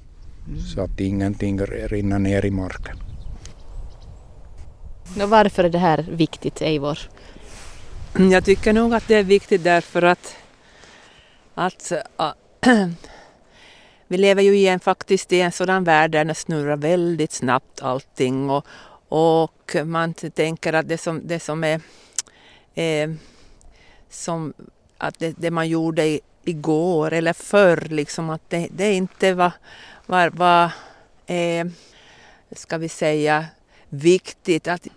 Mm. 0.48 0.60
Så 0.60 0.82
att 0.82 1.00
ingenting 1.00 1.60
rinner 1.66 2.20
ner 2.20 2.46
i 2.46 2.52
marken. 2.52 2.98
Och 5.24 5.30
varför 5.30 5.64
är 5.64 5.70
det 5.70 5.78
här 5.78 6.06
viktigt, 6.12 6.62
Eivor? 6.62 7.00
Jag 8.32 8.46
tycker 8.46 8.74
nog 8.74 8.94
att 8.94 9.08
det 9.08 9.16
är 9.16 9.24
viktigt 9.24 9.64
därför 9.64 10.02
att, 10.02 10.36
att 11.56 11.92
äh, 12.62 12.88
vi 14.08 14.18
lever 14.18 14.44
ju 14.44 14.56
igen 14.56 14.80
faktiskt 14.80 15.34
i 15.34 15.42
en 15.42 15.52
sådan 15.52 15.84
värld 15.84 16.12
där 16.12 16.26
det 16.26 16.36
snurrar 16.36 16.78
väldigt 16.78 17.32
snabbt 17.32 17.82
allting 17.82 18.50
och, 18.50 18.66
Och 19.10 19.76
man 19.86 20.14
tänker 20.14 20.74
att 20.74 20.88
det 20.88 20.98
som, 20.98 21.28
det 21.28 21.40
som 21.40 21.64
är 21.64 21.82
eh, 22.76 23.12
som 24.10 24.54
att 24.98 25.20
det, 25.20 25.36
det 25.38 25.52
man 25.52 25.68
gjorde 25.68 26.06
i, 26.06 26.20
igår 26.44 27.14
eller 27.14 27.34
förr, 27.34 27.88
liksom 27.90 28.30
att 28.30 28.50
det, 28.50 28.68
det 28.72 28.94
inte 28.94 29.34
var, 29.34 29.52
var, 30.06 30.30
var 30.30 30.72
eh, 31.26 31.68
ska 32.52 32.78
vi 32.78 32.90
säga, 32.90 33.46
viktigt. 33.90 34.68
Att 34.68 34.88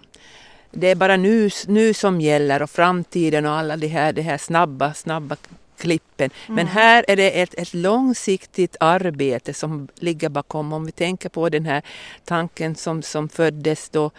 det 0.70 0.86
är 0.86 0.94
bara 0.94 1.16
nu, 1.16 1.50
nu 1.66 1.94
som 1.94 2.20
gäller 2.20 2.62
och 2.62 2.70
framtiden 2.70 3.46
och 3.46 3.52
alla 3.52 3.76
de 3.76 3.86
här, 3.86 4.12
de 4.12 4.22
här 4.22 4.38
snabba, 4.38 4.94
snabba 4.94 5.36
klippen. 5.76 6.30
Mm. 6.47 6.56
Men 6.56 6.66
här 6.66 7.04
är 7.09 7.16
det 7.16 7.40
ett, 7.40 7.54
ett 7.54 7.75
långsiktigt 7.75 8.76
arbete 8.80 9.54
som 9.54 9.88
ligger 9.95 10.28
bakom. 10.28 10.73
Om 10.73 10.87
vi 10.87 10.92
tänker 10.92 11.28
på 11.28 11.49
den 11.49 11.66
här 11.66 11.83
tanken 12.25 12.75
som, 12.75 13.02
som 13.02 13.28
föddes 13.28 13.88
då 13.88 14.11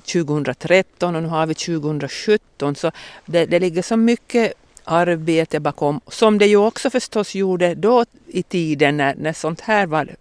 2013 0.00 1.16
och 1.16 1.22
nu 1.22 1.28
har 1.28 1.46
vi 1.46 1.54
2017 1.54 2.74
så 2.74 2.90
det, 3.26 3.46
det 3.46 3.58
ligger 3.58 3.82
så 3.82 3.96
mycket 3.96 4.52
arbete 4.84 5.60
bakom, 5.60 6.00
som 6.08 6.38
det 6.38 6.46
ju 6.46 6.56
också 6.56 6.90
förstås 6.90 7.34
gjorde 7.34 7.74
då 7.74 8.04
i 8.26 8.42
tiden 8.42 8.96
när, 8.96 9.14
när 9.14 9.32
sånt 9.32 9.60
här 9.60 9.86
var 9.86 10.16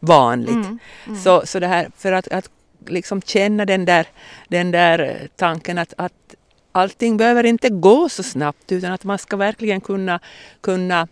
vanligt. 0.00 0.50
Mm, 0.50 0.78
mm. 1.06 1.20
Så, 1.20 1.46
så 1.46 1.60
det 1.60 1.66
här 1.66 1.90
för 1.96 2.12
att, 2.12 2.28
att 2.28 2.50
liksom 2.86 3.22
känna 3.22 3.64
den 3.64 3.84
där, 3.84 4.06
den 4.48 4.70
där 4.70 5.28
tanken 5.36 5.78
att, 5.78 5.94
att 5.96 6.34
allting 6.72 7.16
behöver 7.16 7.44
inte 7.44 7.68
gå 7.68 8.08
så 8.08 8.22
snabbt 8.22 8.72
utan 8.72 8.92
att 8.92 9.04
man 9.04 9.18
ska 9.18 9.36
verkligen 9.36 9.80
kunna, 9.80 10.20
kunna 10.60 11.08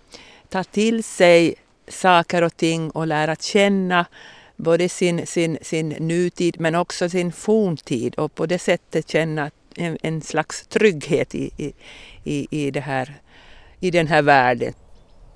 ta 0.48 0.64
till 0.64 1.04
sig 1.04 1.54
saker 1.88 2.42
och 2.42 2.56
ting 2.56 2.90
och 2.90 3.06
lära 3.06 3.36
känna 3.36 4.06
både 4.56 4.88
sin, 4.88 5.26
sin, 5.26 5.58
sin 5.62 5.88
nutid 5.88 6.60
men 6.60 6.74
också 6.74 7.08
sin 7.08 7.32
forntid 7.32 8.14
och 8.14 8.34
på 8.34 8.46
det 8.46 8.58
sättet 8.58 9.10
känna 9.10 9.50
en, 9.76 9.98
en 10.02 10.22
slags 10.22 10.66
trygghet 10.66 11.34
i, 11.34 11.50
i, 11.56 11.72
i, 12.24 12.46
i, 12.50 12.70
det 12.70 12.80
här, 12.80 13.14
i 13.80 13.90
den 13.90 14.06
här 14.06 14.22
världen. 14.22 14.72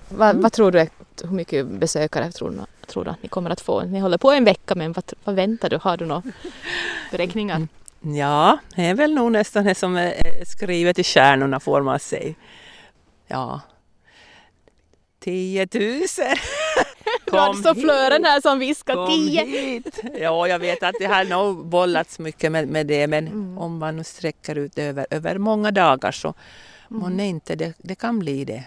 Vad, 0.09 0.37
vad 0.37 0.53
tror 0.53 0.71
du, 0.71 0.87
hur 1.25 1.31
mycket 1.31 1.67
besökare 1.67 2.33
tror 2.33 2.51
du, 2.51 2.87
tror 2.87 3.05
du 3.05 3.11
att 3.11 3.23
ni 3.23 3.29
kommer 3.29 3.51
att 3.51 3.61
få? 3.61 3.85
Ni 3.85 4.01
håller 4.01 4.19
på 4.19 4.31
en 4.31 4.45
vecka 4.45 4.75
men 4.75 4.93
vad, 4.93 5.13
vad 5.25 5.35
väntar 5.35 5.71
du? 5.71 5.79
Har 5.83 5.97
du 5.97 6.07
några 6.07 6.23
beräkningar? 7.11 7.69
Ja, 8.03 8.59
det 8.77 8.87
är 8.87 8.95
väl 8.95 9.15
nog 9.15 9.33
nästan 9.33 9.65
det 9.65 9.75
som 9.75 9.97
är 9.97 10.45
skrivet 10.45 10.99
i 10.99 11.05
stjärnorna 11.05 11.61
får 11.61 11.83
man 11.83 11.99
säga. 11.99 12.35
Ja, 13.27 13.61
10 15.21 15.69
000. 15.75 16.03
Du 17.25 17.39
hade 17.39 17.63
så 17.63 17.75
flören 17.75 18.25
här 18.25 18.41
som 18.41 18.59
viskar 18.59 19.07
10. 19.07 19.83
Ja, 20.21 20.49
jag 20.49 20.59
vet 20.59 20.83
att 20.83 20.95
det 20.99 21.07
har 21.07 21.25
nog 21.25 21.67
bollats 21.67 22.19
mycket 22.19 22.53
med, 22.53 22.69
med 22.69 22.87
det 22.87 23.07
men 23.07 23.27
mm. 23.27 23.59
om 23.59 23.79
man 23.79 23.97
nu 23.97 24.05
sträcker 24.05 24.59
ut 24.59 24.79
över, 24.79 25.07
över 25.11 25.39
många 25.39 25.71
dagar 25.71 26.13
så 26.13 26.35
mm. 26.91 27.03
månne 27.03 27.27
inte 27.27 27.55
det, 27.55 27.73
det 27.79 27.95
kan 27.95 28.19
bli 28.19 28.45
det. 28.45 28.65